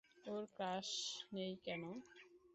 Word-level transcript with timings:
ওর 0.25 0.43
crush 0.55 0.89
নেই 1.33 1.53
কোনো। 1.65 1.91